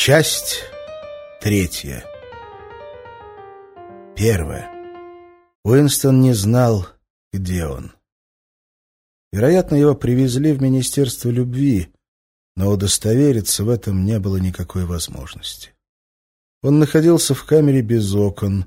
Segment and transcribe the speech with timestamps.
[0.00, 0.62] Часть
[1.40, 2.04] третья.
[4.14, 4.70] Первая.
[5.64, 6.86] Уинстон не знал,
[7.32, 7.90] где он.
[9.32, 11.92] Вероятно, его привезли в Министерство любви,
[12.54, 15.74] но удостовериться в этом не было никакой возможности.
[16.62, 18.66] Он находился в камере без окон,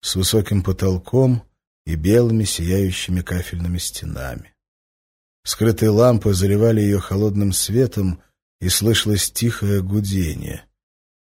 [0.00, 1.44] с высоким потолком
[1.86, 4.52] и белыми сияющими кафельными стенами.
[5.44, 8.20] Скрытые лампы заливали ее холодным светом,
[8.60, 10.66] и слышалось тихое гудение.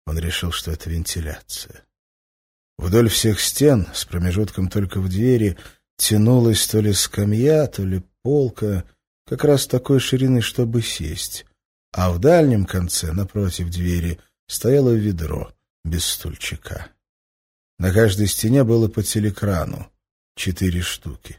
[0.07, 1.85] Он решил, что это вентиляция.
[2.79, 5.59] Вдоль всех стен, с промежутком только в двери,
[5.97, 8.85] тянулась то ли скамья, то ли полка,
[9.27, 11.47] как раз такой ширины, чтобы сесть.
[11.93, 15.53] А в дальнем конце, напротив двери, стояло ведро
[15.85, 16.89] без стульчика.
[17.79, 19.91] На каждой стене было по телекрану,
[20.35, 21.39] четыре штуки.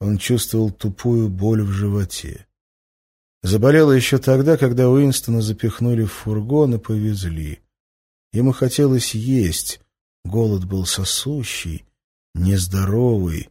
[0.00, 2.46] Он чувствовал тупую боль в животе.
[3.42, 7.60] Заболела еще тогда, когда Уинстона запихнули в фургон и повезли.
[8.32, 9.80] Ему хотелось есть,
[10.24, 11.84] голод был сосущий,
[12.34, 13.50] нездоровый.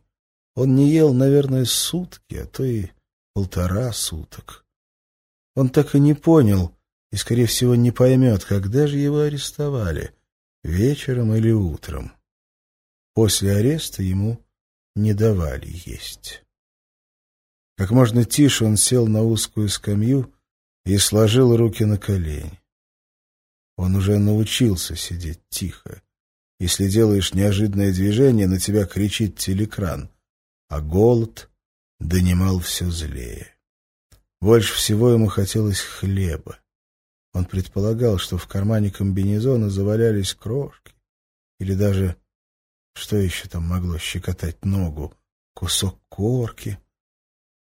[0.55, 2.87] Он не ел, наверное, сутки, а то и
[3.33, 4.65] полтора суток.
[5.55, 6.73] Он так и не понял,
[7.11, 10.13] и, скорее всего, не поймет, когда же его арестовали,
[10.63, 12.13] вечером или утром.
[13.13, 14.39] После ареста ему
[14.95, 16.43] не давали есть.
[17.81, 20.31] Как можно тише он сел на узкую скамью
[20.85, 22.61] и сложил руки на колени.
[23.75, 26.03] Он уже научился сидеть тихо.
[26.59, 30.11] Если делаешь неожиданное движение, на тебя кричит телекран,
[30.69, 31.49] а голод
[31.99, 33.47] донимал все злее.
[34.41, 36.59] Больше всего ему хотелось хлеба.
[37.33, 40.93] Он предполагал, что в кармане комбинезона завалялись крошки
[41.59, 42.15] или даже
[42.93, 45.15] что еще там могло щекотать ногу?
[45.55, 46.77] Кусок корки?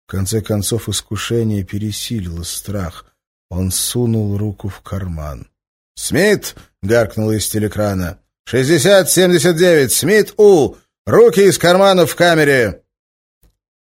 [0.06, 3.06] В конце концов искушение пересилило страх.
[3.50, 5.48] Он сунул руку в карман.
[5.94, 8.20] «Смит!»— гаркнул из телекрана.
[8.44, 9.92] «Шестьдесят семьдесят девять!
[9.92, 10.76] Смит У!
[11.06, 12.82] Руки из карманов в камере!»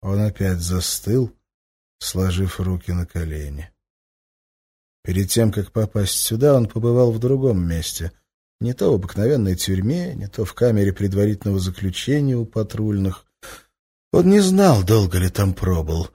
[0.02, 1.32] Он опять застыл,
[1.98, 3.70] сложив руки на колени.
[5.02, 8.12] Перед тем, как попасть сюда, он побывал в другом месте—
[8.60, 13.26] не то в обыкновенной тюрьме, не то в камере предварительного заключения у патрульных.
[14.12, 16.08] Он не знал, долго ли там пробыл.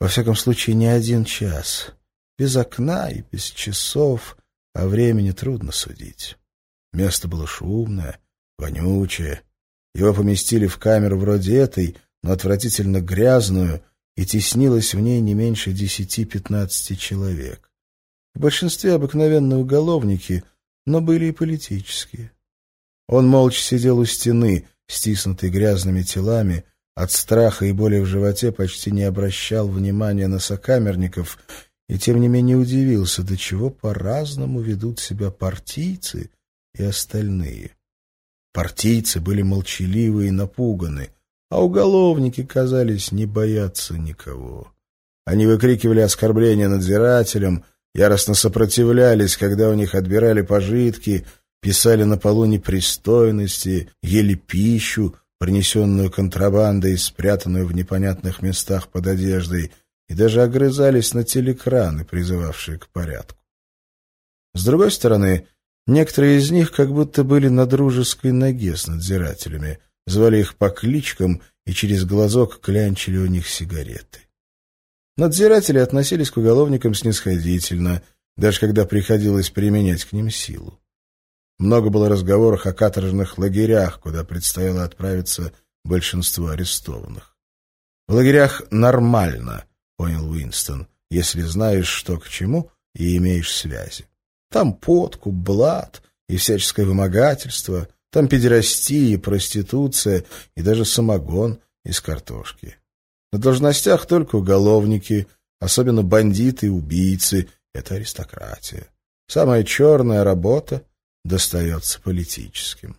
[0.00, 1.92] Во всяком случае, не один час.
[2.38, 4.36] Без окна и без часов,
[4.74, 6.36] а времени трудно судить.
[6.92, 8.20] Место было шумное,
[8.58, 9.42] вонючее.
[9.94, 13.82] Его поместили в камеру вроде этой, но отвратительно грязную,
[14.16, 17.70] и теснилось в ней не меньше десяти-пятнадцати человек.
[18.34, 20.44] В большинстве обыкновенные уголовники—
[20.88, 22.32] но были и политические.
[23.06, 26.64] Он молча сидел у стены, стиснутый грязными телами,
[26.98, 31.38] от страха и боли в животе почти не обращал внимания на сокамерников
[31.88, 36.30] и тем не менее удивился, до чего по-разному ведут себя партийцы
[36.74, 37.70] и остальные.
[38.52, 41.10] Партийцы были молчаливы и напуганы,
[41.50, 44.72] а уголовники, казались, не бояться никого.
[45.24, 51.24] Они выкрикивали оскорбления надзирателям, яростно сопротивлялись, когда у них отбирали пожитки,
[51.62, 59.72] писали на полу непристойности, ели пищу, принесенную контрабандой и спрятанную в непонятных местах под одеждой,
[60.08, 63.38] и даже огрызались на телекраны, призывавшие к порядку.
[64.54, 65.46] С другой стороны,
[65.86, 71.42] некоторые из них как будто были на дружеской ноге с надзирателями, звали их по кличкам
[71.66, 74.20] и через глазок клянчили у них сигареты.
[75.16, 78.02] Надзиратели относились к уголовникам снисходительно,
[78.36, 80.77] даже когда приходилось применять к ним силу.
[81.58, 85.52] Много было разговоров о каторжных лагерях, куда предстояло отправиться
[85.84, 87.36] большинство арестованных.
[88.06, 89.64] В лагерях нормально,
[89.96, 94.06] понял Уинстон, если знаешь, что к чему и имеешь связи.
[94.50, 100.24] Там подкуп, блат и всяческое вымогательство, там педерастия, проституция
[100.56, 102.76] и даже самогон из картошки.
[103.32, 105.26] На должностях только уголовники,
[105.60, 107.48] особенно бандиты и убийцы.
[107.74, 108.88] Это аристократия.
[109.26, 110.82] Самая черная работа
[111.24, 112.96] достается политическим.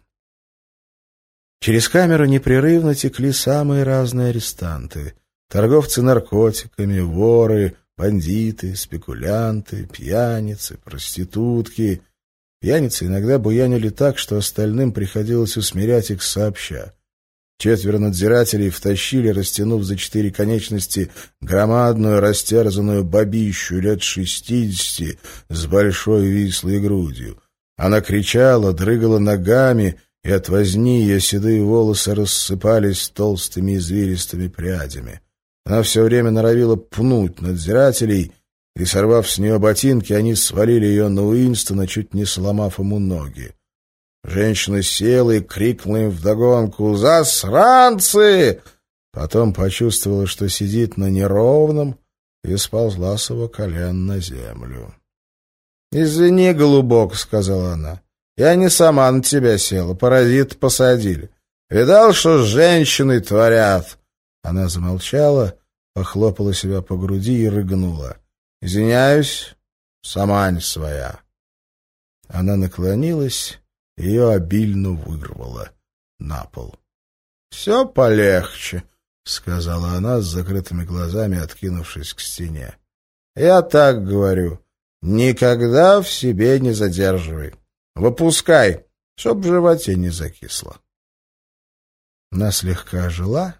[1.62, 5.16] Через камеру непрерывно текли самые разные арестанты.
[5.50, 12.02] Торговцы наркотиками, воры, бандиты, спекулянты, пьяницы, проститутки.
[12.62, 16.94] Пьяницы иногда буянили так, что остальным приходилось усмирять их сообща.
[17.58, 21.12] Четверо надзирателей втащили, растянув за четыре конечности,
[21.42, 25.20] громадную растерзанную бабищу лет шестидесяти
[25.50, 27.42] с большой вислой грудью.
[27.80, 29.96] Она кричала, дрыгала ногами,
[30.26, 35.22] и от возни ее седые волосы рассыпались толстыми извилистыми прядями.
[35.66, 38.34] Она все время норовила пнуть надзирателей,
[38.76, 43.56] и, сорвав с нее ботинки, они свалили ее на Уинстона, чуть не сломав ему ноги.
[44.26, 48.60] Женщина села и крикнула им вдогонку «Засранцы!»
[49.14, 51.98] Потом почувствовала, что сидит на неровном,
[52.44, 54.94] и сползла с его колен на землю.
[55.92, 58.02] «Извини, голубок»,— сказала она,—
[58.38, 61.32] «я не сама на тебя села, паразит посадили.
[61.70, 63.98] Видал, что с женщиной творят?»
[64.44, 65.58] Она замолчала,
[65.94, 68.18] похлопала себя по груди и рыгнула.
[68.62, 69.56] «Извиняюсь,
[70.02, 71.20] сама не своя».
[72.28, 73.60] Она наклонилась,
[73.98, 75.72] ее обильно вырвало
[76.20, 76.76] на пол.
[77.50, 78.84] «Все полегче»,—
[79.26, 82.78] сказала она с закрытыми глазами, откинувшись к стене.
[83.36, 84.60] «Я так говорю.
[85.02, 87.54] Никогда в себе не задерживай.
[87.96, 88.86] Выпускай,
[89.16, 90.80] чтоб в животе не закисло».
[92.32, 93.56] Она слегка ожила,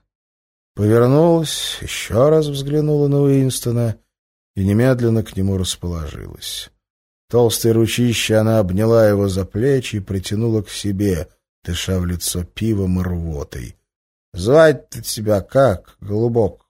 [0.76, 4.00] повернулась, еще раз взглянула на Уинстона
[4.56, 6.70] и немедленно к нему расположилась.
[7.30, 11.30] Толстой ручище она обняла его за плечи и притянула к себе,
[11.64, 13.76] дыша в лицо пивом и рвотой.—
[14.34, 16.70] Звать-то тебя как, голубок?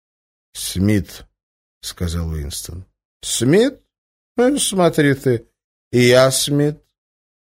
[0.52, 1.26] —Смит,—
[1.80, 2.84] сказал Уинстон.—
[3.22, 3.82] Смит?
[4.38, 5.48] Ну, смотри ты,
[5.90, 6.80] и я Смит.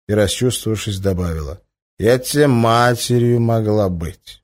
[0.08, 1.60] И, расчувствовавшись, добавила.—
[1.98, 4.42] Я тебе матерью могла быть.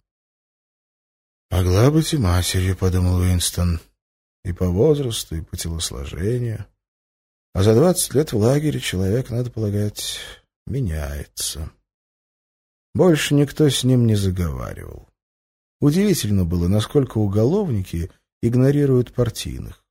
[1.50, 3.80] —Могла быть и матерью,— подумал Уинстон,—
[4.44, 6.66] и по возрасту, и по телосложению.
[7.54, 10.18] А за двадцать лет в лагере человек, надо полагать,
[10.66, 11.70] меняется.
[12.94, 15.08] Больше никто с ним не заговаривал.
[15.80, 18.10] Удивительно было, насколько уголовники
[18.42, 19.81] игнорируют партийных.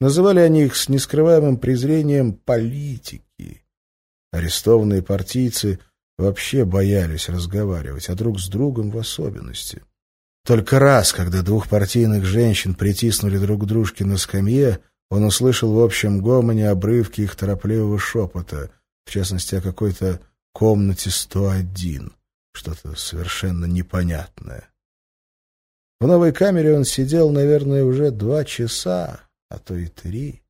[0.00, 3.62] Называли они их с нескрываемым презрением «политики».
[4.32, 5.78] Арестованные партийцы
[6.16, 9.82] вообще боялись разговаривать, а друг с другом в особенности.
[10.46, 14.80] Только раз, когда двух партийных женщин притиснули друг к дружке на скамье,
[15.10, 18.70] он услышал в общем гомоне обрывки их торопливого шепота,
[19.04, 20.20] в частности, о какой-то
[20.52, 22.12] комнате 101,
[22.52, 24.70] что-то совершенно непонятное.
[26.00, 29.20] В новой камере он сидел, наверное, уже два часа,
[29.50, 30.42] а то и три.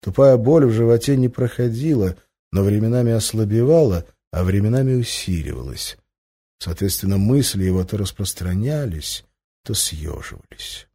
[0.00, 2.16] Тупая боль в животе не проходила,
[2.52, 5.98] но временами ослабевала, а временами усиливалась.
[6.58, 9.24] Соответственно, мысли его то распространялись,
[9.64, 10.88] то съеживались.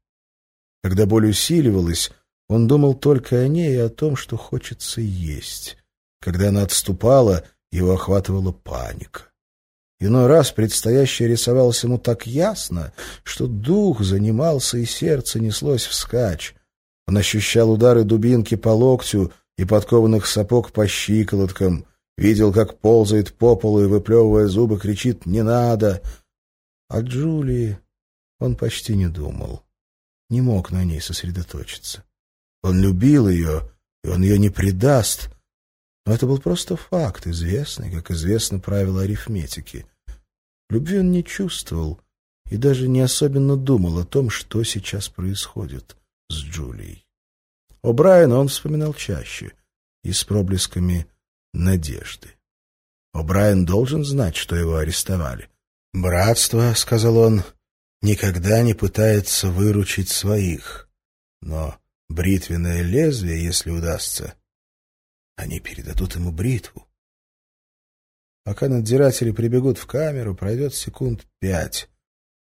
[0.81, 2.11] Когда боль усиливалась,
[2.47, 5.77] он думал только о ней и о том, что хочется есть.
[6.21, 9.23] Когда она отступала, его охватывала паника.
[9.99, 12.93] Иной раз предстоящее рисовалось ему так ясно,
[13.23, 16.55] что дух занимался и сердце неслось вскачь.
[17.09, 23.55] Он ощущал удары дубинки по локтю и подкованных сапог по щиколоткам, видел, как ползает по
[23.55, 26.03] полу и, выплевывая зубы, кричит «Не надо!».
[26.87, 27.79] О Джулии
[28.39, 29.63] он почти не думал,
[30.29, 32.03] не мог на ней сосредоточиться.
[32.61, 33.71] Он любил ее,
[34.03, 35.31] и он ее не предаст.
[36.05, 39.87] Но это был просто факт, известный, как известно правило арифметики.
[40.69, 41.99] Любви он не чувствовал
[42.51, 45.95] и даже не особенно думал о том, что сейчас происходит
[46.29, 47.05] с Джулией.
[47.81, 49.53] О Брайана он вспоминал чаще
[50.03, 51.07] и с проблесками
[51.53, 52.29] надежды.
[53.13, 55.49] О Брайан должен знать, что его арестовали.
[55.93, 57.43] «Братство»,— сказал он,—
[58.01, 60.89] «никогда не пытается выручить своих.
[61.41, 64.35] Но бритвенное лезвие, если удастся.
[65.35, 66.85] Они передадут ему бритву.
[68.43, 71.89] Пока надзиратели прибегут в камеру, пройдет секунд пять.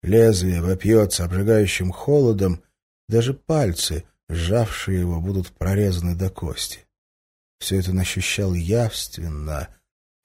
[0.02, 2.62] Лезвие вопьется обжигающим холодом,
[3.10, 6.86] даже пальцы, сжавшие его, будут прорезаны до кости.
[7.58, 9.68] Все это он ощущал явственно,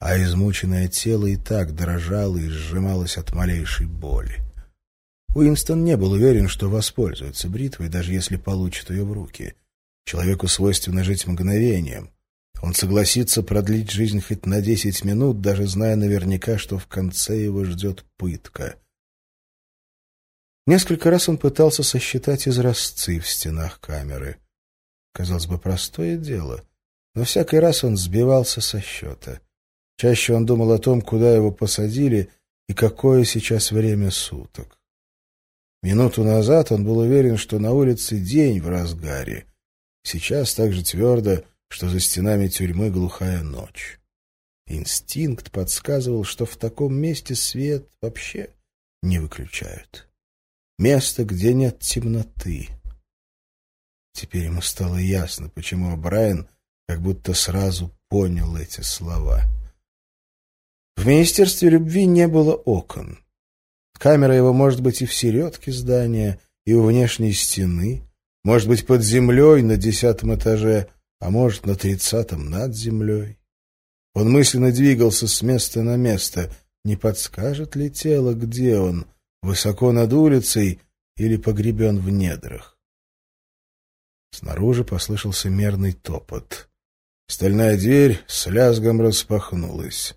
[0.00, 4.42] а измученное тело и так дрожало и сжималось от малейшей боли.
[5.34, 9.54] Уинстон не был уверен, что воспользуется бритвой, даже если получит ее в руки.
[10.06, 12.10] Человеку свойственно жить мгновением.
[12.62, 17.64] Он согласится продлить жизнь хоть на десять минут, даже зная наверняка, что в конце его
[17.64, 18.76] ждет пытка.
[20.66, 24.38] Несколько раз он пытался сосчитать изразцы в стенах камеры.
[25.12, 26.64] Казалось бы, простое дело,
[27.14, 29.40] но всякий раз он сбивался со счета.
[29.96, 32.30] Чаще он думал о том, куда его посадили
[32.68, 34.78] и какое сейчас время суток.
[35.82, 39.46] Минуту назад он был уверен, что на улице день в разгаре.
[40.02, 44.00] Сейчас так же твердо, что за стенами тюрьмы глухая ночь.
[44.66, 48.50] Инстинкт подсказывал, что в таком месте свет вообще
[49.02, 50.05] не выключают.
[50.78, 52.68] Место, где нет темноты.
[54.12, 56.48] Теперь ему стало ясно, почему Брайан
[56.86, 59.44] как будто сразу понял эти слова.
[60.96, 63.18] В Министерстве любви не было окон.
[63.98, 68.02] Камера его может быть и в середке здания, и у внешней стены.
[68.44, 70.88] Может быть, под землей на десятом этаже,
[71.20, 73.38] а может, на тридцатом над землей.
[74.14, 76.52] Он мысленно двигался с места на место.
[76.84, 79.06] Не подскажет ли тело, где он,
[79.46, 80.80] высоко над улицей
[81.16, 82.76] или погребен в недрах?
[84.32, 86.68] Снаружи послышался мерный топот.
[87.28, 90.14] Стальная дверь с лязгом распахнулась.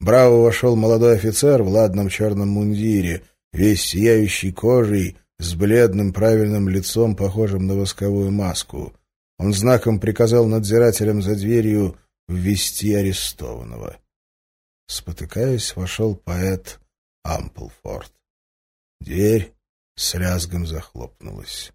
[0.00, 7.16] Браво вошел молодой офицер в ладном черном мундире, весь сияющий кожей, с бледным правильным лицом,
[7.16, 8.92] похожим на восковую маску.
[9.38, 11.96] Он знаком приказал надзирателям за дверью
[12.28, 13.96] ввести арестованного.
[14.86, 16.80] Спотыкаясь, вошел поэт
[17.24, 18.12] Амплфорд.
[19.02, 19.52] Дверь
[19.96, 21.72] с лязгом захлопнулась.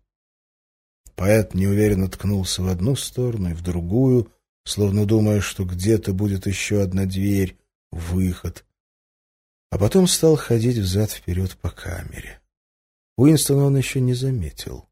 [1.16, 4.32] Поэт неуверенно ткнулся в одну сторону и в другую,
[4.64, 7.58] словно думая, что где-то будет еще одна дверь,
[7.92, 8.64] выход.
[9.72, 12.40] А потом стал ходить взад-вперед по камере.
[13.18, 14.88] Уинстона он еще не заметил.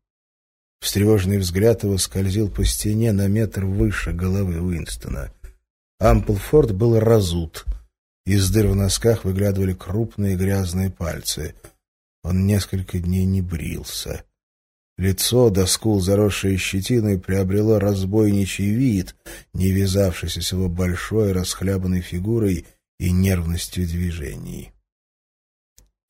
[0.81, 5.31] Встревоженный взгляд его скользил по стене на метр выше головы Уинстона.
[5.99, 7.63] Амплфорд был разут.
[8.25, 11.55] Из дыр в носках выглядывали крупные грязные пальцы.
[12.25, 14.25] Он несколько дней не брился.
[14.97, 19.15] Лицо, до скул заросшее щетиной, приобрело разбойничий вид,
[19.53, 22.65] не вязавшийся с его большой расхлябанной фигурой
[22.97, 24.71] и нервностью движений.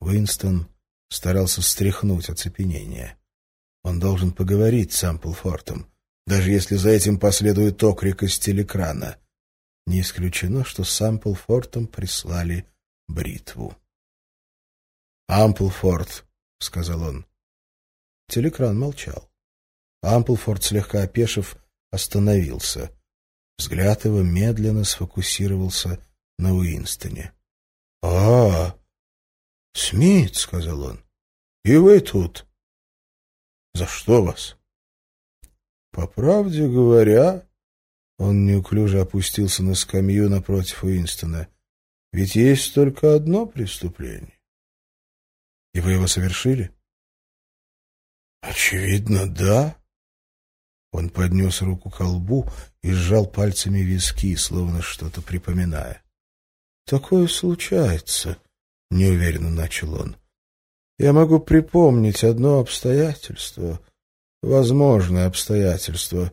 [0.00, 0.68] Уинстон
[1.10, 3.18] старался стряхнуть оцепенение.
[3.84, 5.86] Он должен поговорить с Амплфортом,
[6.26, 9.18] даже если за этим последует окрик из телекрана.
[9.86, 12.64] Не исключено, что с Амплфортом прислали
[13.06, 13.76] бритву.
[15.28, 16.24] «Амплфорд»,—
[16.58, 17.26] сказал он.
[18.28, 19.30] Телекран молчал.
[20.02, 21.56] Амплфорд, слегка опешив,
[21.90, 22.92] остановился.
[23.58, 25.98] Взгляд его медленно сфокусировался
[26.38, 27.32] на Уинстоне.—
[28.02, 28.78] А,
[29.74, 31.04] Смит,— сказал он,—
[31.64, 32.46] и вы тут.—
[33.74, 34.56] За что вас?—
[35.92, 37.48] По правде говоря,
[38.18, 41.48] он неуклюже опустился на скамью напротив Уинстона,—
[42.12, 44.35] ведь есть только одно преступление.—
[45.76, 46.70] И вы его совершили?—
[48.40, 49.76] Очевидно, да.
[50.90, 56.02] Он поднес руку к колбу и сжал пальцами виски, словно что-то припоминая.
[56.86, 58.38] Такое случается,—
[58.90, 60.16] неуверенно начал он.
[60.98, 63.78] Я могу припомнить одно обстоятельство,
[64.40, 66.32] возможное обстоятельство.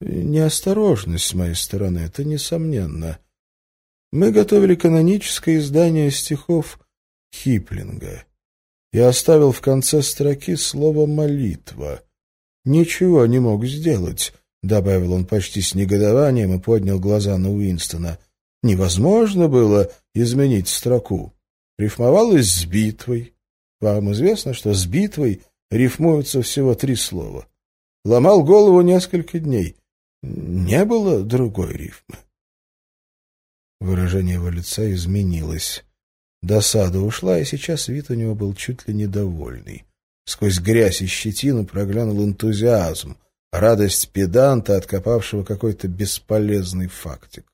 [0.00, 3.18] Неосторожность с моей стороны, это несомненно.
[4.12, 6.80] Мы готовили каноническое издание стихов
[7.34, 8.24] Хиплинга.
[8.92, 12.02] Я оставил в конце строки слово «молитва».
[12.64, 14.32] «Ничего не мог сделать»,—
[14.62, 18.18] добавил он почти с негодованием и поднял глаза на Уинстона—
[18.62, 21.32] невозможно было изменить строку.
[21.78, 23.34] Рифмовалось с битвой.
[23.80, 27.46] Вам известно, что с битвой рифмуются всего три слова.
[28.04, 29.76] Ломал голову несколько дней.
[30.22, 32.16] Не было другой рифмы.
[33.80, 35.84] Выражение его лица изменилось.
[36.42, 39.84] Досада ушла, и сейчас вид у него был чуть ли недовольный.
[40.24, 43.16] Сквозь грязь и щетину проглянул энтузиазм,
[43.52, 47.46] радость педанта, откопавшего какой-то бесполезный фактик.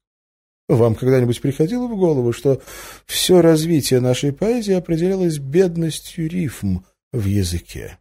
[0.68, 2.62] Вам когда-нибудь приходило в голову, что
[3.06, 7.98] все развитие нашей поэзии определялось бедностью рифм в языке?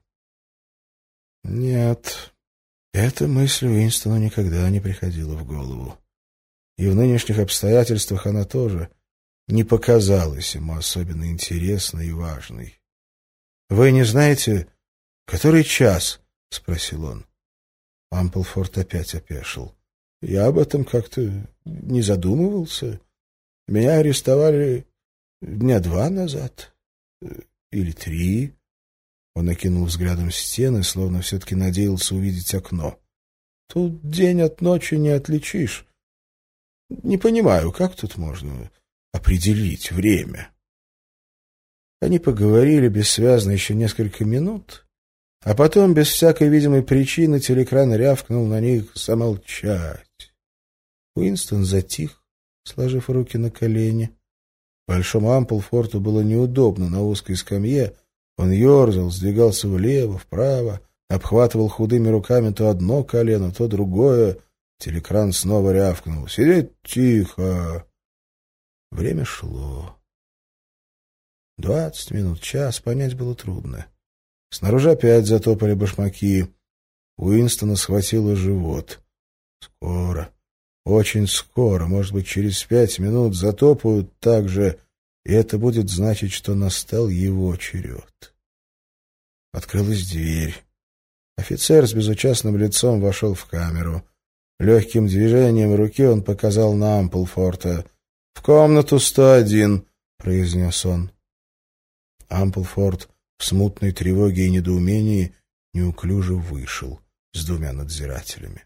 [1.44, 2.34] Нет,
[2.94, 5.98] эта мысль Уинстону никогда не приходила в голову.
[6.78, 8.90] И в нынешних обстоятельствах она тоже
[9.48, 12.80] не показалась ему особенно интересной и важной.—
[13.70, 14.68] Вы не знаете,
[15.26, 17.26] который час?— спросил он.
[18.12, 19.76] Амплфорд опять опешил.
[20.22, 23.00] Я об этом как-то не задумывался.
[23.68, 24.88] Меня арестовали
[25.42, 26.74] дня два назад.
[27.72, 28.54] Или три.
[29.36, 33.00] Он окинул взглядом стены, словно все-таки надеялся увидеть окно.
[33.68, 35.86] Тут день от ночи не отличишь.
[36.90, 38.72] Не понимаю, как тут можно
[39.12, 40.52] определить время.
[42.00, 44.86] Они поговорили бессвязно еще несколько минут,
[45.44, 50.06] а потом, без всякой видимой причины, телекран рявкнул на них замолчать.
[51.16, 52.22] Уинстон затих,
[52.64, 54.12] сложив руки на колени.
[54.88, 57.94] Большому Амплфорту было неудобно на узкой скамье.
[58.38, 64.38] Он ерзал, сдвигался влево, вправо, обхватывал худыми руками то одно колено, то другое.
[64.80, 66.28] Телекран снова рявкнул.
[66.28, 67.87] «Сидеть тихо!»
[68.92, 69.98] Время шло.
[71.58, 73.88] Двадцать минут, час, понять было трудно.
[74.50, 76.48] Снаружи опять затопали башмаки.
[77.18, 79.02] Уинстона схватило живот.
[79.60, 80.32] Скоро,
[80.86, 84.80] очень скоро, может быть, через пять минут затопают так же,
[85.26, 88.34] и это будет значить, что настал его черед.
[89.52, 90.56] Открылась дверь.
[91.36, 94.04] Офицер с безучастным лицом вошел в камеру.
[94.60, 97.86] Легким движением руки он показал на Амплфорта.
[98.38, 99.84] «В комнату 101»,—
[100.20, 101.12] произнес он.
[102.30, 105.36] Амплфорд в смутной тревоге и недоумении
[105.74, 107.02] неуклюже вышел
[107.34, 108.64] с двумя надзирателями.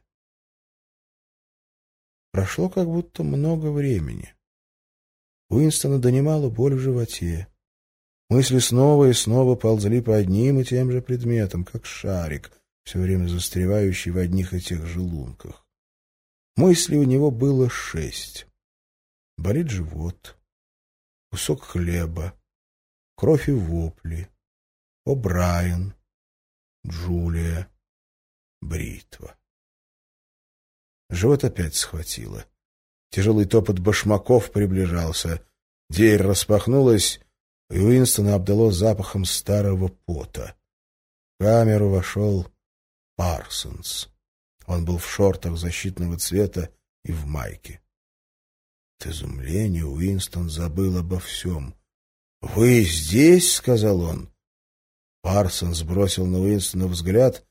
[2.34, 4.36] Прошло как будто много времени.
[5.50, 7.48] Уинстона донимала боль в животе.
[8.30, 12.52] Мысли снова и снова ползли по одним и тем же предметам, как шарик,
[12.84, 15.66] все время застревающий в одних и тех же лунках.
[16.58, 18.48] Мыслей у него было шесть.
[19.42, 20.38] Болит живот,
[21.32, 22.40] кусок хлеба,
[23.16, 24.30] кровь и вопли,
[25.04, 25.96] О'Брайен,
[26.86, 27.68] Джулия,
[28.62, 29.36] бритва.
[31.10, 32.46] Живот опять схватило.
[33.10, 35.44] Тяжелый топот башмаков приближался.
[35.90, 37.20] Дверь распахнулась,
[37.72, 40.56] и Уинстона обдало запахом старого пота.
[41.40, 42.48] В камеру вошел
[43.16, 44.08] Парсонс.
[44.68, 46.72] Он был в шортах защитного цвета
[47.04, 47.81] и в майке.
[49.02, 51.74] От изумления Уинстон забыл обо всем.
[52.40, 54.30] «Вы здесь?»— сказал он.
[55.24, 57.44] Парсонс бросил на Уинстона взгляд,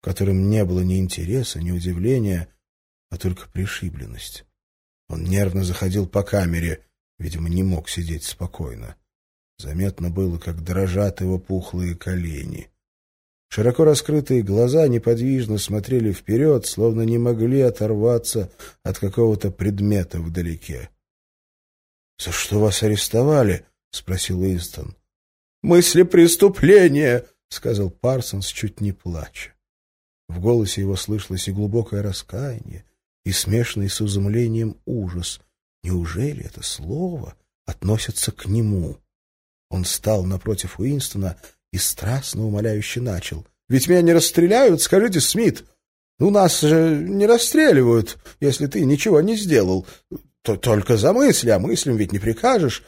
[0.00, 2.48] в котором не было ни интереса, ни удивления,
[3.08, 4.46] а только пришибленность.
[5.08, 6.84] Он нервно заходил по камере,
[7.20, 8.96] видимо, не мог сидеть спокойно.
[9.58, 12.68] Заметно было, как дрожат его пухлые колени.
[13.48, 18.50] Широко раскрытые глаза неподвижно смотрели вперед, словно не могли оторваться
[18.82, 20.90] от какого-то предмета вдалеке.—
[22.18, 24.96] За что вас арестовали?— спросил Уинстон.—
[25.62, 29.52] Мысли преступления,— сказал Парсонс, чуть не плача.
[30.28, 32.84] В голосе его слышалось и глубокое раскаяние,
[33.24, 35.40] и смешанный с изумлением ужас.
[35.82, 38.98] Неужели это слово относится к нему?
[39.70, 41.36] Он стал напротив Уинстона
[41.72, 45.64] и страстно умоляюще начал.— Ведь меня не расстреляют, скажите, Смит.
[46.18, 49.86] Ну, нас же не расстреливают, если ты ничего не сделал.
[50.42, 52.84] То только за мысли, а мыслям ведь не прикажешь.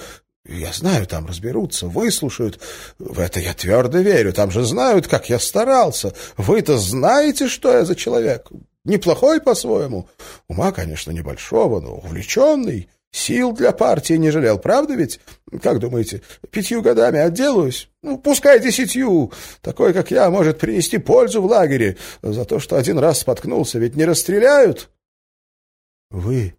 [0.47, 2.59] Я знаю, там разберутся, выслушают.
[2.99, 4.33] В это я твердо верю.
[4.33, 6.14] Там же знают, как я старался.
[6.38, 8.49] Вы-то знаете, что я за человек.
[8.85, 10.09] Неплохой по-своему.
[10.49, 12.88] Ума, конечно, небольшого, но увлеченный.
[13.11, 15.21] Сил для партии не жалел, правда ведь?
[15.62, 17.88] Как думаете, пятью годами отделаюсь?
[18.03, 19.33] Ну, пускай десятью.
[19.62, 21.97] Такой, как я, может принести пользу в лагере.
[22.23, 24.90] За то, что один раз споткнулся, ведь не расстреляют.—
[26.11, 26.55] Вы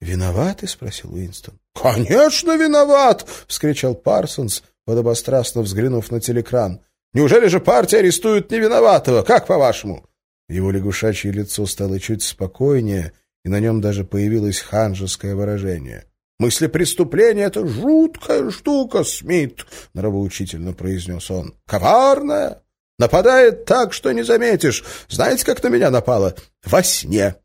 [0.00, 6.80] виноваты?— спросил Уинстон.— Конечно, виноват!— вскричал Парсонс, подобострастно взглянув на телекран.—
[7.12, 9.22] Неужели же партия арестует невиноватого?
[9.22, 10.04] Как по-вашему?—
[10.48, 13.12] его лягушачье лицо стало чуть спокойнее,
[13.44, 16.06] и на нем даже появилось ханжеское выражение.
[16.38, 21.54] «Мысли преступления— это жуткая штука, Смит!»— нравоучительно произнес он.
[21.66, 22.62] «Коварная!
[22.98, 24.84] Нападает так, что не заметишь.
[25.08, 26.34] Знаете, как на меня напало?
[26.64, 27.36] Во сне.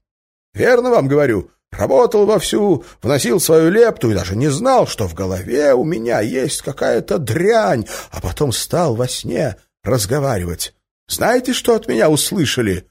[0.53, 5.73] Верно вам говорю?» Работал вовсю, вносил свою лепту и даже не знал, что в голове
[5.73, 10.73] у меня есть какая-то дрянь, а потом стал во сне разговаривать.
[11.07, 12.87] Знаете, что от меня услышали?»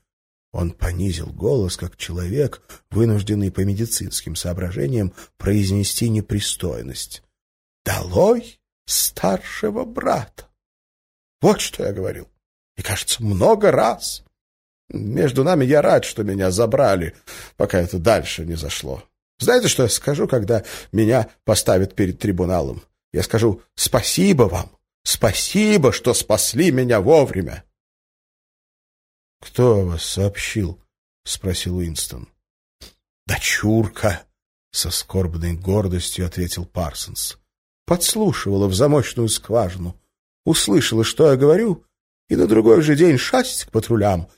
[0.53, 7.23] Он понизил голос, как человек, вынужденный по медицинским соображениям произнести непристойность.
[7.85, 10.49] «Долой старшего брата!»
[11.41, 12.29] Вот что я говорил.
[12.77, 14.25] И, кажется, много раз.
[14.89, 17.15] Между нами я рад, что меня забрали,
[17.57, 19.03] пока это дальше не зашло.
[19.39, 22.83] Знаете, что я скажу, когда меня поставят перед трибуналом?
[23.13, 24.71] Я скажу «Спасибо вам!
[25.03, 27.65] Спасибо, что спасли меня вовремя!»—
[29.47, 30.81] Кто вас сообщил?—
[31.25, 32.29] спросил Уинстон.—
[33.27, 34.23] Дочурка!—
[34.73, 37.39] со скорбной гордостью ответил Парсонс.
[37.87, 39.99] Подслушивала в замочную скважину.
[40.45, 41.85] Услышала, что я говорю,
[42.29, 44.29] и на другой же день шасть к патрулям.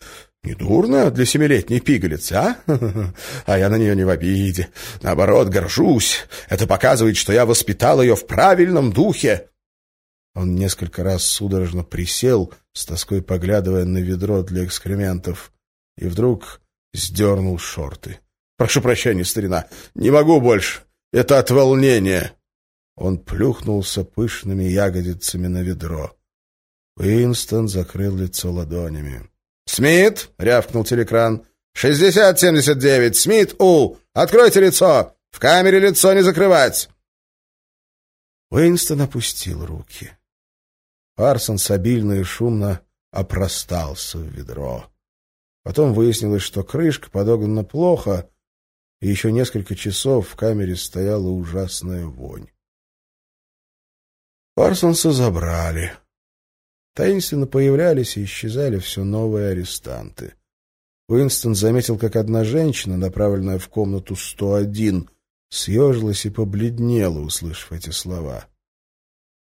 [0.42, 2.56] Недурно для семилетней пигалицы, а?
[3.46, 4.68] А я на нее не в обиде.
[5.00, 6.26] Наоборот, горжусь.
[6.50, 9.48] Это показывает, что я воспитал ее в правильном духе.
[10.38, 15.52] Он несколько раз судорожно присел, с тоской поглядывая на ведро для экскрементов,
[15.96, 16.60] и вдруг
[16.94, 18.20] сдернул шорты.
[18.56, 20.82] «Прошу прощения, старина, не могу больше.
[21.12, 22.34] Это от волнения».
[22.94, 26.16] Он плюхнулся пышными ягодицами на ведро.
[26.96, 29.28] Уинстон закрыл лицо ладонями.
[29.66, 31.46] «Смит!»— рявкнул телекран.
[31.72, 33.16] «Шестьдесят семьдесят девять!
[33.16, 33.96] Смит У!
[34.12, 35.16] Откройте лицо!
[35.32, 36.88] В камере лицо не закрывать!»
[38.50, 40.12] Уинстон опустил руки.
[41.18, 44.88] Парсонс обильно и шумно опростался в ведро.
[45.64, 48.30] Потом выяснилось, что крышка подогнана плохо,
[49.00, 52.46] и еще несколько часов в камере стояла ужасная вонь.
[54.54, 55.92] Парсонса забрали.
[56.94, 60.34] Таинственно появлялись и исчезали все новые арестанты.
[61.08, 65.10] Уинстон заметил, как одна женщина, направленная в комнату 101,
[65.48, 68.46] съежилась и побледнела, услышав эти слова.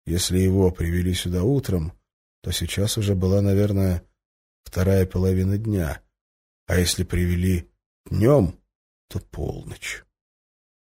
[0.06, 1.94] Если его привели сюда утром,
[2.42, 4.04] то сейчас уже была, наверное,
[4.64, 6.02] вторая половина дня,
[6.66, 7.70] а если привели
[8.10, 8.60] днем,
[9.08, 10.04] то полночь.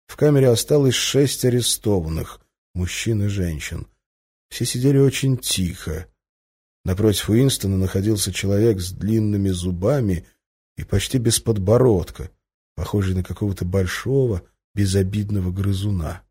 [0.07, 2.41] В камере осталось шесть арестованных,
[2.75, 3.87] мужчин и женщин.
[4.49, 6.09] Все сидели очень тихо.
[6.85, 10.27] Напротив Уинстона находился человек с длинными зубами
[10.77, 12.31] и почти без подбородка,
[12.75, 14.43] похожий на какого-то большого,
[14.75, 16.23] безобидного грызуна.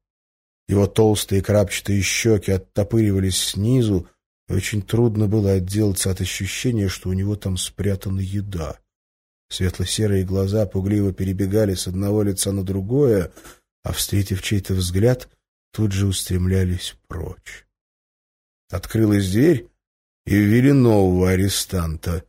[0.68, 4.10] Его толстые крапчатые щеки оттопыривались снизу,
[4.48, 8.80] и очень трудно было отделаться от ощущения, что у него там спрятана еда.
[9.50, 13.32] Светло-серые глаза пугливо перебегали с одного лица на другое,
[13.84, 15.30] а, встретив чей-то взгляд,
[15.72, 17.68] тут же устремлялись прочь.
[18.70, 19.70] Открылась дверь,
[20.26, 22.26] и ввели нового арестанта,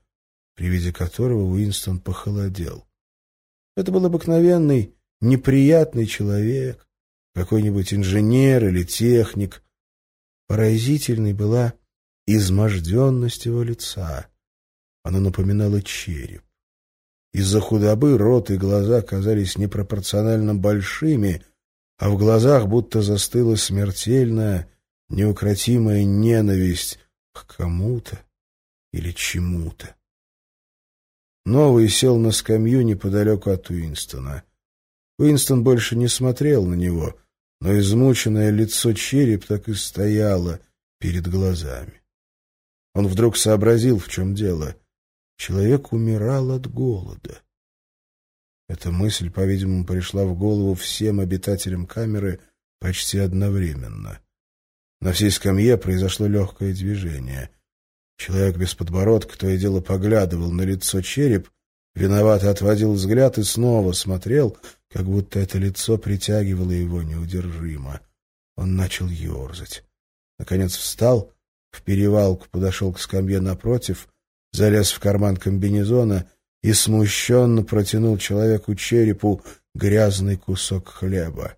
[0.55, 2.87] при виде которого Уинстон похолодел.
[3.75, 6.86] Это был обыкновенный, неприятный человек,
[7.37, 9.63] какой-нибудь инженер или техник.
[10.49, 11.75] Поразительной была
[12.27, 14.29] изможденность его лица.
[15.03, 16.43] Оно напоминало череп.
[17.35, 21.45] Из-за худобы рот и глаза казались непропорционально большими,
[21.99, 24.73] а в глазах будто застыла смертельная,
[25.11, 26.99] неукротимая ненависть
[27.33, 28.19] к кому-то
[28.95, 29.95] или чему-то.
[31.45, 34.43] Новый сел на скамью неподалеку от Уинстона.
[35.19, 37.15] Уинстон больше не смотрел на него,
[37.61, 40.61] но измученное лицо череп так и стояло
[40.99, 42.03] перед глазами.
[42.95, 44.77] Он вдруг сообразил, в чем дело.
[45.37, 47.43] Человек умирал от голода.
[48.69, 52.41] Эта мысль, по-видимому, пришла в голову всем обитателям камеры
[52.81, 54.21] почти одновременно.
[55.01, 57.51] На всей скамье произошло легкое движение.
[58.17, 61.51] Человек без подбородка то и дело поглядывал на лицо череп,
[61.97, 64.57] виновато отводил взгляд и снова смотрел,
[64.89, 68.01] как будто это лицо притягивало его неудержимо.
[68.57, 69.83] Он начал ерзать.
[70.39, 71.33] Наконец встал,
[71.71, 74.09] в перевалку подошел к скамье напротив,
[74.53, 76.29] залез в карман комбинезона
[76.63, 79.43] и смущенно протянул человеку черепу
[79.75, 81.57] грязный кусок хлеба.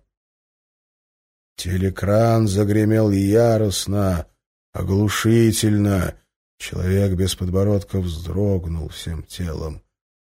[1.57, 4.27] Телекран загремел яростно,
[4.71, 6.15] оглушительно.
[6.57, 9.81] Человек без подбородка вздрогнул всем телом.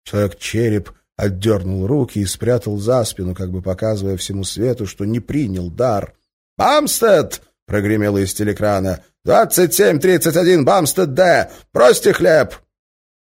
[0.05, 5.69] Человек-череп отдернул руки и спрятал за спину, как бы показывая всему свету, что не принял
[5.69, 6.13] дар.
[6.57, 9.03] «Бамстед!»— прогремело из телекрана.
[9.23, 11.51] «Двадцать семь тридцать один, Бамстед Д!
[11.73, 12.53] Бросьте хлеб!»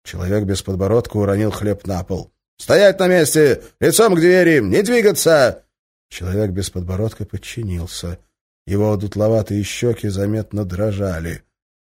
[0.05, 2.33] Человек без подбородка уронил хлеб на пол.
[2.57, 3.63] «Стоять на месте!
[3.81, 4.61] Лицом к двери!
[4.61, 5.65] Не двигаться!»
[6.09, 8.19] Человек без подбородка подчинился.
[8.67, 11.43] Его одутловатые щеки заметно дрожали.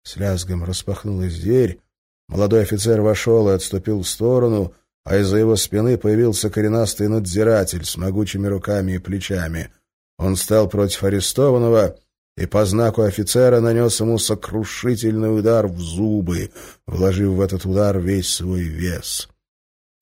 [0.03, 1.81] С лязгом распахнулась дверь.
[2.29, 7.97] Молодой офицер вошел и отступил в сторону, а из-за его спины появился коренастый надзиратель с
[7.97, 9.71] могучими руками и плечами.
[10.19, 11.97] Он стал против арестованного
[12.37, 16.51] и по знаку офицера нанес ему сокрушительный удар в зубы,
[16.87, 19.29] вложив в этот удар весь свой вес.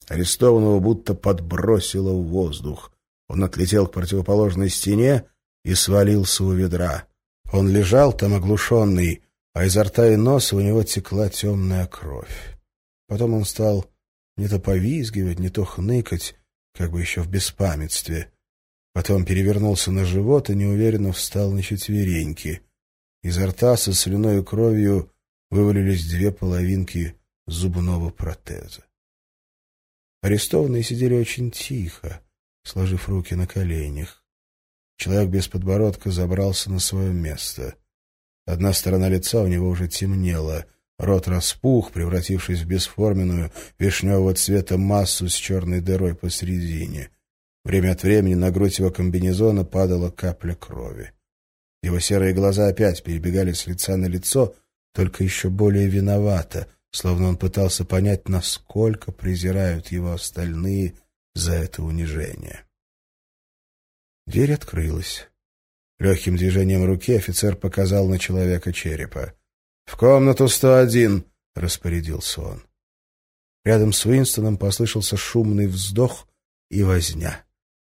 [0.08, 2.92] Арестованного будто подбросило в воздух.
[3.28, 5.24] Он отлетел к противоположной стене
[5.64, 7.04] и свалился у ведра.
[7.52, 9.22] Он лежал там оглушенный,
[9.54, 12.58] а изо рта и носа у него текла темная кровь.
[13.06, 13.90] Потом он стал
[14.36, 16.34] не то повизгивать, не то хныкать,
[16.74, 18.32] как бы еще в беспамятстве.
[18.92, 22.62] Потом перевернулся на живот и неуверенно встал на четвереньки.
[23.22, 25.12] Изо рта со слюной и кровью
[25.50, 28.84] вывалились две половинки зубного протеза.
[30.20, 32.22] Арестованные сидели очень тихо,
[32.64, 34.24] сложив руки на коленях.
[34.96, 37.76] Человек без подбородка забрался на свое место.
[38.46, 40.66] Одна сторона лица у него уже темнела,
[40.98, 47.10] рот распух, превратившись в бесформенную вишневого цвета массу с черной дырой посередине.
[47.64, 51.12] Время от времени на грудь его комбинезона падала капля крови.
[51.82, 54.54] Его серые глаза опять перебегали с лица на лицо,
[54.92, 60.94] только еще более виновато, словно он пытался понять, насколько презирают его остальные
[61.34, 62.64] за это унижение.
[64.26, 65.28] Дверь открылась.
[65.98, 69.34] Легким движением руки офицер показал на человека черепа.
[69.84, 72.62] «В комнату 101!»— распорядился он.
[73.64, 76.28] Рядом с Уинстоном послышался шумный вздох
[76.70, 77.44] и возня.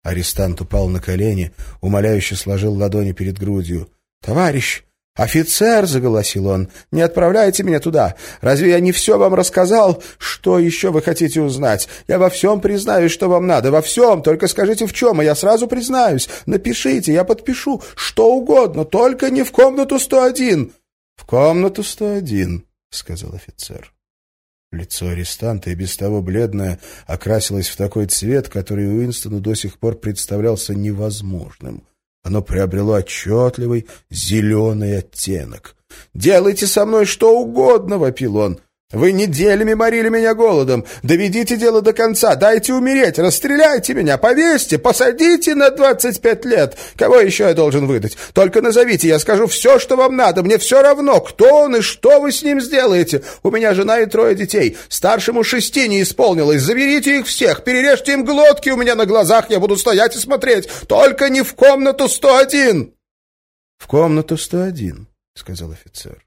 [0.04, 3.92] Арестант упал на колени, умоляюще сложил ладони перед грудью.
[4.22, 4.84] «Товарищ,
[5.16, 6.70] «Офицер!»— заголосил он.
[6.92, 8.16] «Не отправляйте меня туда!
[8.42, 10.02] Разве я не все вам рассказал?
[10.18, 11.90] Что еще вы хотите узнать?
[12.08, 14.22] Я во всем признаюсь, что вам надо, во всем!
[14.22, 16.30] Только скажите, в чем, и я сразу признаюсь.
[16.46, 20.72] Напишите, я подпишу, что угодно, только не в комнату 101!»
[21.16, 23.92] «В комнату 101»,— сказал офицер.
[24.72, 29.96] Лицо арестанта, и без того бледное, окрасилось в такой цвет, который Уинстону до сих пор
[29.96, 31.84] представлялся невозможным.
[32.24, 35.76] Оно приобрело отчетливый зеленый оттенок.
[36.14, 38.60] «Делайте со мной что угодно!»— вопил он.
[38.92, 40.84] Вы неделями морили меня голодом.
[41.04, 46.76] Доведите дело до конца, дайте умереть, расстреляйте меня, повесьте, посадите на двадцать пять лет.
[46.96, 48.18] Кого еще я должен выдать?
[48.34, 50.42] Только назовите, я скажу все, что вам надо.
[50.42, 53.22] Мне все равно, кто он и что вы с ним сделаете.
[53.44, 54.76] У меня жена и трое детей.
[54.88, 56.64] Старшему шести не исполнилось.
[56.64, 59.52] Заберите их всех, перережьте им глотки у меня на глазах.
[59.52, 60.68] Я буду стоять и смотреть.
[60.88, 62.96] Только не в комнату 101.—
[63.78, 66.26] В комнату 101,— сказал офицер.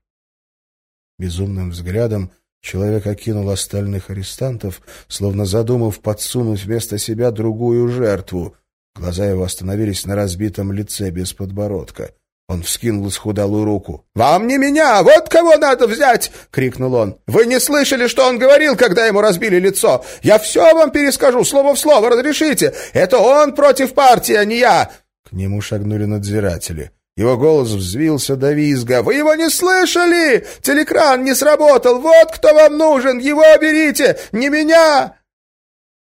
[1.19, 2.31] Безумным взглядом
[2.63, 8.57] Человек окинул остальных арестантов, словно задумав подсунуть вместо себя другую жертву.
[8.95, 12.13] Глаза его остановились на разбитом лице без подбородка.
[12.49, 14.05] Он вскинул исхудалую руку.
[14.15, 15.03] «Вам не меня!
[15.03, 17.17] Вот кого надо взять!»— крикнул он.
[17.27, 20.05] «Вы не слышали, что он говорил, когда ему разбили лицо?
[20.23, 22.75] Я все вам перескажу, слово в слово, разрешите!
[22.93, 24.91] Это он против партии, а не я!»
[25.29, 26.91] К нему шагнули надзиратели.
[27.17, 29.03] Его голос взвился до визга.
[29.03, 30.47] «Вы его не слышали?
[30.63, 32.01] Телекран не сработал!
[32.01, 33.19] Вот кто вам нужен!
[33.19, 34.19] Его берите!
[34.33, 35.17] Не меня!»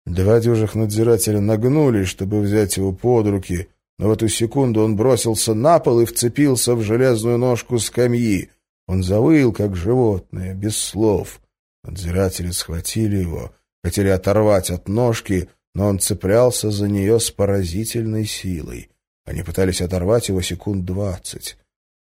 [0.06, 5.54] Два дюжих надзирателя нагнулись, чтобы взять его под руки, но в эту секунду он бросился
[5.54, 8.50] на пол и вцепился в железную ножку скамьи.
[8.88, 11.41] Он завыл, как животное, без слов.
[11.84, 13.52] Надзиратели схватили его,
[13.84, 18.89] хотели оторвать от ножки, но он цеплялся за нее с поразительной силой.
[19.30, 21.56] Они пытались оторвать его секунд двадцать.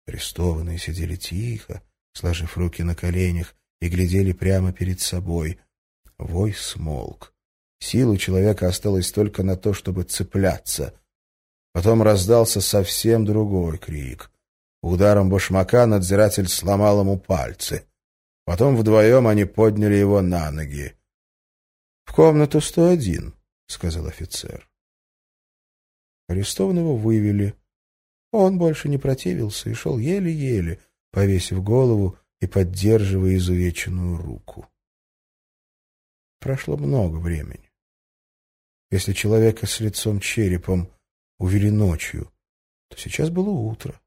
[0.07, 5.59] Арестованные сидели тихо, сложив руки на коленях, и глядели прямо перед собой.
[6.19, 7.35] Вой смолк.
[7.81, 10.95] Сил у человека осталось только на то, чтобы цепляться.
[11.73, 14.31] Потом раздался совсем другой крик.
[14.81, 17.89] Ударом башмака надзиратель сломал ему пальцы.
[18.45, 20.95] Потом вдвоем они подняли его на ноги.—
[22.05, 23.35] В комнату сто один,—
[23.67, 24.71] сказал офицер.
[26.29, 27.55] Арестованного вывели.
[28.33, 30.81] Он больше не противился и шел еле-еле,
[31.12, 34.69] повесив голову и поддерживая изувеченную руку.
[36.41, 37.71] Прошло много времени.
[38.91, 40.91] Если человека с лицом черепом
[41.39, 42.33] увели ночью,
[42.89, 44.01] то сейчас было утро.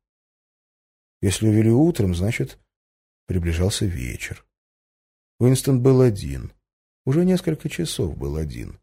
[1.21, 2.57] Если увели утром, значит,
[3.25, 4.45] приближался вечер.
[5.39, 6.53] Уинстон был один.
[7.05, 8.79] Уже несколько часов был один.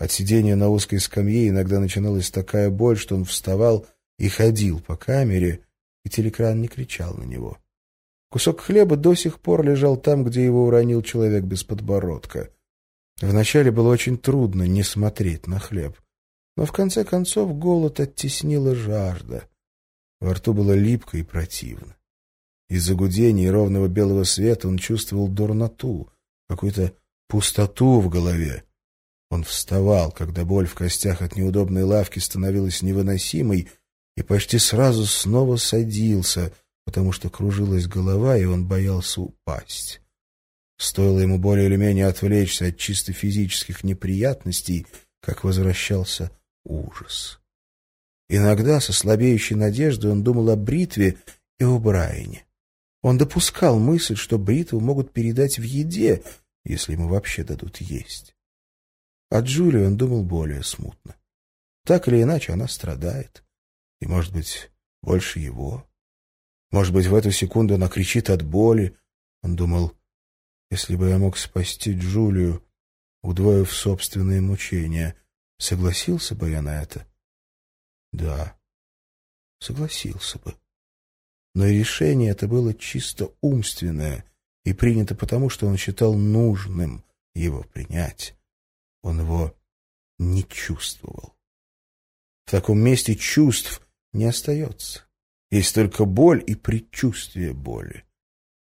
[0.00, 3.86] От сидения на узкой скамье иногда начиналась такая боль, что он вставал
[4.18, 5.60] и ходил по камере,
[6.06, 7.58] и телекран не кричал на него.
[8.30, 12.48] Кусок хлеба до сих пор лежал там, где его уронил человек без подбородка.
[13.20, 16.00] Вначале было очень трудно не смотреть на хлеб,
[16.56, 19.44] но в конце концов голод оттеснила жажда.
[20.18, 21.94] Во рту было липко и противно.
[22.70, 26.08] Из-за гудения и ровного белого света он чувствовал дурноту,
[26.48, 26.94] какую-то
[27.28, 28.64] пустоту в голове.
[29.30, 33.68] Он вставал, когда боль в костях от неудобной лавки становилась невыносимой,
[34.16, 36.52] и почти сразу снова садился,
[36.84, 40.00] потому что кружилась голова, и он боялся упасть.
[40.78, 44.86] Стоило ему более или менее отвлечься от чисто физических неприятностей,
[45.20, 46.32] как возвращался
[46.64, 47.38] ужас.
[48.28, 51.18] Иногда со слабеющей надеждой он думал о бритве
[51.58, 52.46] и о Брайане.
[53.02, 56.22] Он допускал мысль, что бритву могут передать в еде,
[56.64, 58.34] если ему вообще дадут есть.
[59.30, 61.16] О Джулии он думал более смутно.
[61.84, 63.44] Так или иначе, она страдает.
[64.00, 64.70] И, может быть,
[65.02, 65.88] больше его.
[66.72, 68.98] Может быть, в эту секунду она кричит от боли.
[69.42, 69.96] Он думал,
[70.70, 72.64] если бы я мог спасти Джулию,
[73.22, 75.16] удвоив собственные мучения,
[75.58, 77.06] согласился бы я на это?
[78.12, 78.58] Да,
[79.60, 80.56] согласился бы.
[81.54, 84.24] Но решение это было чисто умственное
[84.64, 88.36] и принято потому, что он считал нужным его принять.
[89.02, 89.56] Он его
[90.18, 91.34] не чувствовал.
[92.46, 95.04] В таком месте чувств не остается.
[95.50, 98.04] Есть только боль и предчувствие боли.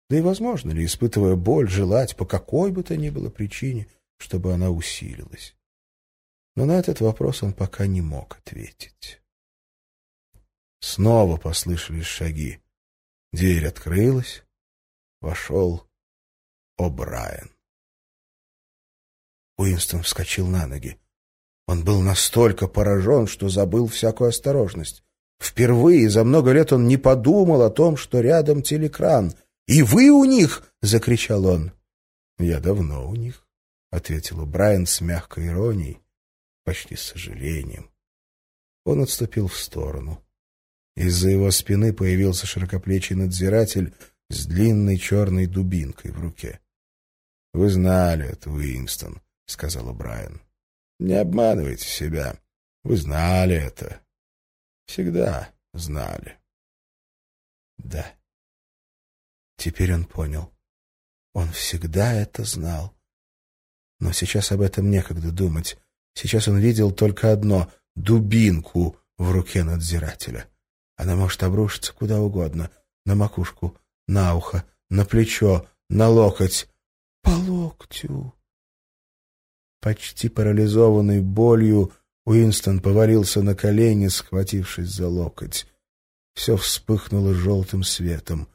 [0.09, 4.53] Да и возможно ли, испытывая боль, желать по какой бы то ни было причине, чтобы
[4.53, 5.55] она усилилась?
[6.55, 9.21] Но на этот вопрос он пока не мог ответить.
[10.79, 12.59] Снова послышались шаги.
[13.31, 14.43] Дверь открылась.
[15.21, 15.89] Вошел
[16.77, 17.52] О'Брайен.
[19.57, 20.97] Уинстон вскочил на ноги.
[21.67, 25.03] Он был настолько поражен, что забыл всякую осторожность.
[25.39, 29.33] Впервые за много лет он не подумал о том, что рядом телекран.
[29.67, 31.71] «И вы у них!»— закричал он.
[32.37, 33.47] «Я давно у них»,—
[33.91, 35.99] ответил Брайан с мягкой иронией,
[36.65, 37.89] почти с сожалением.
[38.85, 40.21] Он отступил в сторону.
[40.95, 43.93] Из-за его спины появился широкоплечий надзиратель
[44.29, 46.59] с длинной черной дубинкой в руке.—
[47.53, 50.41] Вы знали это, Уинстон,— сказала Брайан.—
[50.99, 52.39] Не обманывайте себя.
[52.83, 54.01] Вы знали это.
[54.85, 56.39] Всегда знали.
[57.77, 58.05] Да.
[59.57, 60.51] Теперь он понял.
[61.33, 62.93] Он всегда это знал.
[63.99, 65.77] Но сейчас об этом некогда думать.
[66.13, 70.49] Сейчас он видел только одно— дубинку в руке надзирателя.
[70.95, 72.69] Она может обрушиться куда угодно.
[73.05, 73.77] На макушку,
[74.07, 76.67] на ухо, на плечо, на локоть.
[77.21, 78.33] По локтю.
[79.83, 81.91] Почти парализованный болью,
[82.25, 85.67] Уинстон повалился на колени, схватившись за локоть.
[86.35, 88.47] Все вспыхнуло желтым светом.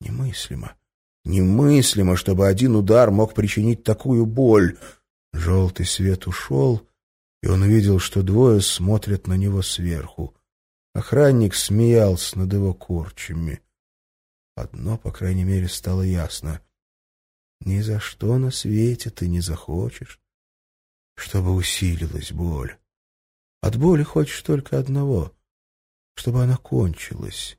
[0.00, 0.74] Немыслимо.
[1.24, 4.76] Немыслимо, чтобы один удар мог причинить такую боль.
[5.32, 6.86] Желтый свет ушел,
[7.42, 10.34] и он увидел, что двое смотрят на него сверху.
[10.92, 13.62] Охранник смеялся над его корчами.
[14.54, 16.60] Одно, по крайней мере, стало ясно.
[17.60, 20.20] Ни за что на свете ты не захочешь,
[21.16, 22.78] чтобы усилилась боль.
[23.60, 25.32] От боли хочешь только одного—
[26.14, 27.58] чтобы она кончилась.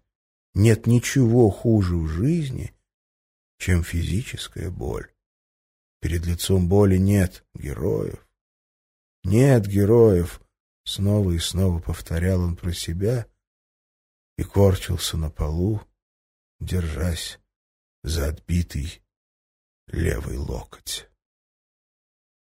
[0.54, 2.74] Нет ничего хуже в жизни,
[3.58, 5.12] чем физическая боль.
[6.00, 8.26] Перед лицом боли нет героев.
[9.24, 10.42] Нет героев,
[10.86, 13.28] снова и снова повторял он про себя
[14.38, 15.82] и корчился на полу,
[16.60, 17.40] держась
[18.04, 19.02] за отбитый
[19.88, 21.10] левый локоть.